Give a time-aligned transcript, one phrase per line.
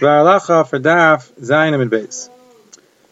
[0.00, 2.28] V'alacha for daf zayin and base.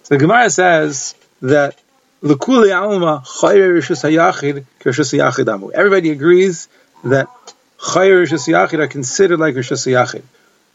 [0.05, 1.79] So the Gemara says that
[2.23, 5.71] l'kuli alma chayir rishus hayachid k'rishus hayachid amu.
[5.71, 6.69] Everybody agrees
[7.05, 7.29] that
[7.79, 10.23] chayir rishus hayachid are considered like rishus hayachid.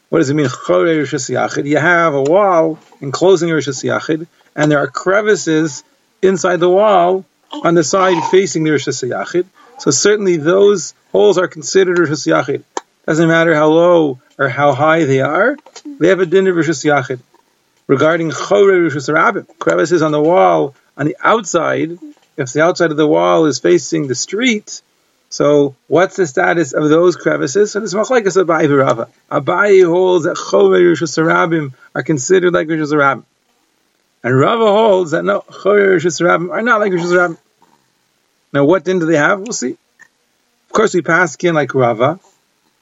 [0.10, 1.66] What does it mean chayir rishus hayachid?
[1.66, 5.84] You have a wall enclosing rishus hayachid, and there are crevices
[6.22, 9.46] inside the wall on the side facing the rishus hayachid.
[9.80, 12.64] So certainly those holes are considered rishus hayachid.
[13.06, 15.58] Doesn't matter how low or how high they are,
[16.00, 17.20] they have a din of Rishus Yachid.
[17.86, 21.98] Regarding Chore Rishus Rabbim, crevices on the wall on the outside,
[22.38, 24.82] if the outside of the wall is facing the street,
[25.30, 27.72] so what's the status of those crevices?
[27.72, 29.10] So it's machlekes Abai v'Rava.
[29.30, 33.26] Abai holds that Chore Rishus Rabbim are considered like Rabbim.
[34.24, 37.38] And Rava holds that no, Chore Rishus Rabbim are not like Rabbim.
[38.54, 39.42] Now what din do they have?
[39.42, 39.72] We'll see.
[39.72, 42.20] Of course we pass in like Rava,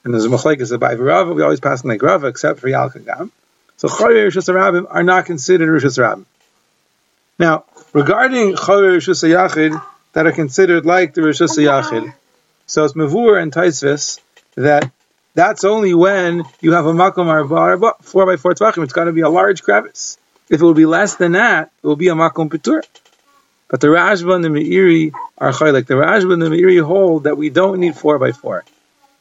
[0.04, 3.32] and there's a machlekes about Rava, we always pass like Rava, except for Yalkagam.
[3.78, 6.26] So Choyer Rishus Rabbim are not considered Rishus Rabbim.
[7.38, 9.82] Now, regarding Choyer Rishus Yachid,
[10.14, 12.14] that are considered like the Rishus Yachid,
[12.66, 14.20] so it's Mavur and Taisvis,
[14.56, 14.92] that
[15.34, 18.84] that's only when you have a makom arba, four by four tvachim.
[18.84, 20.18] It's got to be a large crevice.
[20.50, 22.84] If it will be less than that, it will be a makom petur.
[23.70, 27.38] But the Rashba and the Meiri are like the Rashba and the Meiri hold that
[27.38, 28.66] we don't need four by four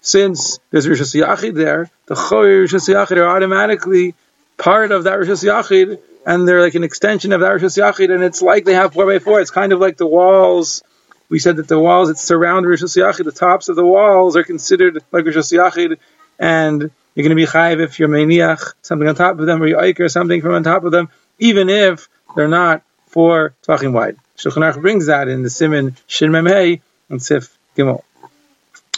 [0.01, 4.15] since there's Rishas Yachid there, the Choyer Rishas Yachid are automatically
[4.57, 8.23] part of that Rishas Yachid, and they're like an extension of that Rishas Yachid, and
[8.23, 9.41] it's like they have four by four.
[9.41, 10.83] It's kind of like the walls.
[11.29, 14.45] We said that the walls that surround Rishas Yachid, the tops of the walls are
[14.45, 15.99] considered like Rishas Yachid,
[16.39, 19.67] and you're going to be chayiv if you're meniach, something on top of them, or
[19.67, 24.17] you or something from on top of them, even if they're not four tvachim wide.
[24.37, 28.03] Shulchan Aruch brings that in the Simin Shin Memhei and Sif Gimel.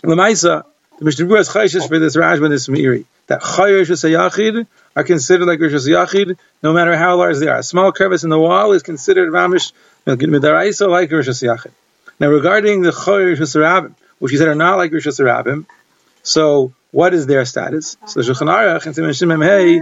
[0.04, 0.64] Lamaisa,
[1.02, 5.02] the Mishnah Berurah is chayshish for this Rashba and this Meiri that chayish Yachid are
[5.02, 7.58] considered like Rishas Yachid, no matter how large they are.
[7.58, 9.72] A small crevice in the wall is considered mamish
[10.06, 11.72] midaraisa like Rishas Yachid.
[12.20, 15.66] Now, regarding the chayish Rabbim, which he said are not like Rishas Rabbim,
[16.22, 17.96] so what is their status?
[18.06, 19.80] So the Shulchan Aruch and Hey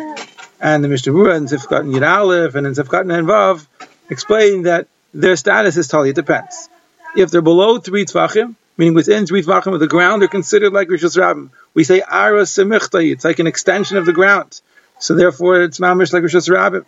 [0.58, 3.66] and the Mishnah Berurah and Tifkat and Yid Aleph and Tifkat and Vav
[4.08, 6.70] explain that their status is totally it depends.
[7.14, 10.88] If they're below three tvachim, meaning within three tvachim of the ground, they're considered like
[10.88, 11.50] Rishus Rabbim.
[11.74, 14.58] We say Ara Semichtai, it's like an extension of the ground.
[14.98, 16.86] So therefore, it's mamish like Rishus Rabbim.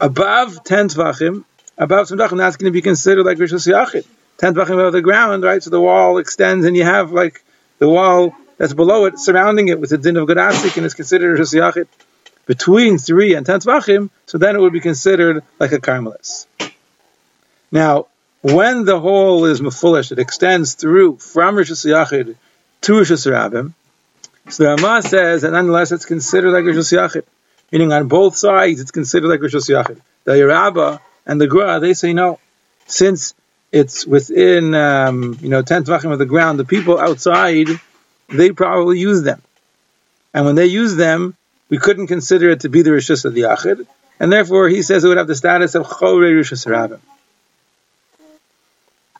[0.00, 1.44] Above 10 tvachim,
[1.76, 4.06] above tvachim, that's going to be considered like Rishus Yachid.
[4.38, 5.62] 10 tvachim above the ground, right?
[5.62, 7.44] So the wall extends and you have like
[7.78, 10.94] the wall that's below it, surrounding it with the din of Gud Asik, and it's
[10.94, 11.86] considered Rishus Yachid.
[12.46, 16.46] Between 3 and 10 tvachim, so then it would be considered like a Carmelis.
[17.70, 18.06] Now,
[18.42, 22.36] when the hole is mefulish, it extends through from Rishus Yachid
[22.82, 23.74] to Rishus Rabbim.
[24.48, 27.24] So the Rama says that nonetheless it's considered like Rishus Yachid,
[27.70, 30.00] meaning on both sides it's considered like Rishus Yachid.
[30.24, 32.40] The Yerabba and the Gra they say no,
[32.86, 33.34] since
[33.72, 37.68] it's within um, you know ten tvachim of the ground, the people outside
[38.28, 39.42] they probably use them,
[40.32, 41.34] and when they use them,
[41.68, 43.86] we couldn't consider it to be the Rishus of the Yachid,
[44.18, 47.00] and therefore he says it would have the status of Chore Rishus Rabbim.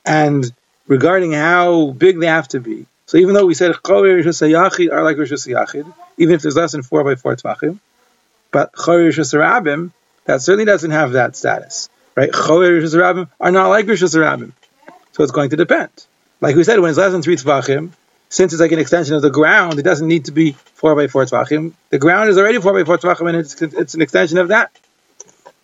[0.05, 0.51] And
[0.87, 4.43] regarding how big they have to be, so even though we said Chori Rishus
[4.93, 7.81] are like Rishus even if there's less than four by four tvachim,
[8.51, 9.93] but Chori Rishus
[10.25, 12.31] that certainly doesn't have that status, right?
[12.31, 14.53] Chori Rishus are not like Rishus Rabbim,
[15.13, 15.91] so it's going to depend.
[16.41, 17.91] Like we said, when it's less than three tvachim,
[18.29, 21.09] since it's like an extension of the ground, it doesn't need to be four by
[21.09, 21.73] four tvachim.
[21.91, 24.71] The ground is already four by four tvachim, and it's, it's an extension of that.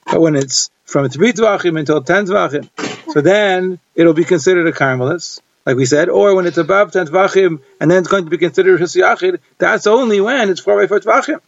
[0.05, 2.69] But when it's from three tvachim until ten tvachim,
[3.13, 7.09] so then it'll be considered a Carmelis, like we said, or when it's above 10
[7.09, 10.81] Tvachim and then it's going to be considered Rishus Yachid, that's only when it's 4
[10.81, 11.41] by 4 Tvachim.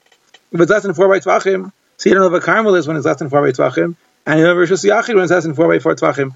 [0.51, 3.07] If it's less than 4 by Tvachim, so you don't have a Carmelis when it's
[3.07, 3.95] less than 4 by Tvachim,
[4.27, 6.35] and you don't have Rishus Yachid when it's less than 4 by 4 Tvachim.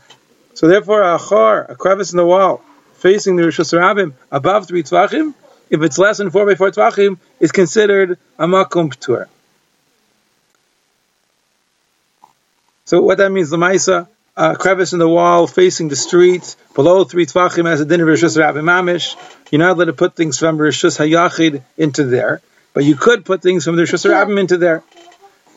[0.55, 2.63] So therefore, a chor, a crevice in the wall,
[2.95, 5.35] facing the Rishus Rabbim above 3 Tvachim,
[5.71, 9.27] if it's less than 4 by 4 Tvachim, is considered a Makum Ptur.
[12.85, 14.07] So what that means, the Maisa,
[14.37, 18.09] a crevice in the wall facing the street, below three tvachim as a din of
[18.09, 19.17] Rishus Rabbi Mamish.
[19.51, 22.41] You're not allowed to put things from Rishus Hayachid into there,
[22.73, 24.83] but you could put things from the Rishus Rabbim into there.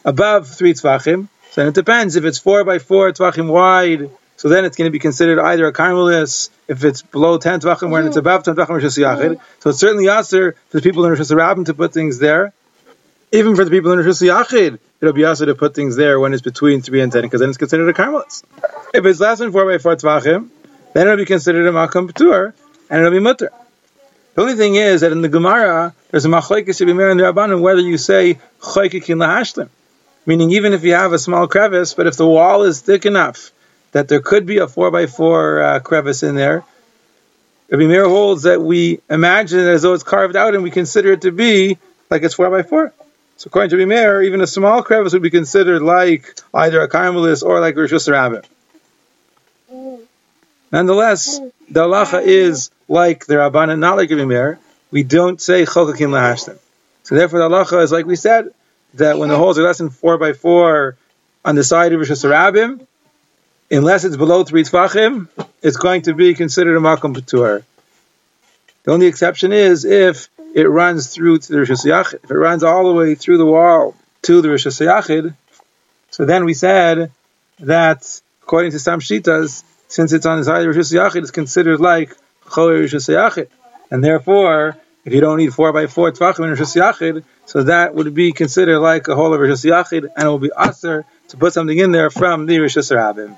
[0.03, 2.15] Above three tvachim, so then it depends.
[2.15, 5.65] If it's four by four tvachim wide, so then it's going to be considered either
[5.65, 6.49] a carmelis.
[6.67, 10.09] If it's below ten tvachim, when it's above ten tvachim Rishus Yachid, so it's certainly
[10.09, 12.53] aser for the people in Rishus Rabbim to put things there.
[13.31, 16.33] Even for the people in Rishus Yachid, it'll be also to put things there when
[16.33, 18.43] it's between 3 and 10, because then it's considered a carmelis.
[18.93, 20.49] If it's less than 4 by 4 tvachim,
[20.93, 22.53] then it'll be considered a makam p'tur,
[22.89, 23.51] and it'll be mutter.
[24.35, 27.79] The only thing is that in the Gemara, there's a machlekes Bimer and Rabbanim whether
[27.79, 29.69] you say choykikin lahashlim,
[30.25, 33.51] meaning even if you have a small crevice, but if the wall is thick enough
[33.93, 36.65] that there could be a four by four uh, crevice in there,
[37.69, 41.13] Rabbi Meir holds that we imagine it as though it's carved out and we consider
[41.13, 41.77] it to be
[42.09, 42.93] like it's four by four.
[43.37, 46.87] So according to Rabbi Meir, even a small crevice would be considered like either a
[46.87, 48.45] carmelis or like Rishus Rabbim.
[50.71, 51.39] Nonetheless,
[51.69, 54.59] the halacha is like the Rabbanan, not like Rabbi Meir.
[54.91, 56.57] We don't say chokakim lahashlim.
[57.03, 58.53] So therefore, the halacha is like we said
[58.93, 60.95] that when the holes are less than four by four
[61.43, 62.85] on the side of Rishus Rabbim,
[63.69, 65.27] unless it's below three tfachim,
[65.61, 67.63] it's going to be considered a makom patur.
[68.83, 72.23] The only exception is if it runs through to the Rishus Yachid.
[72.23, 75.35] If it runs all the way through the wall to the Rishus Yachid,
[76.09, 77.11] so then we said
[77.59, 81.81] that according to some shitas, since it's on the side of Rishus Yachid, it's considered
[81.81, 82.15] like
[82.45, 83.49] Choyer Rishus Yachid.
[83.91, 87.93] And therefore, if you don't need 4 by 4 Tvachim in Rishus Yachid, so that
[87.93, 91.37] would be considered like a hole of Rishus Yachid, and it will be aser to
[91.37, 93.37] put something in there from the Rishus Rabbim.